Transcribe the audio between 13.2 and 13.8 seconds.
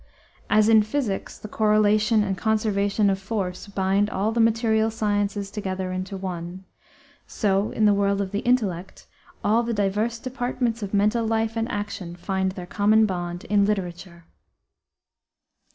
in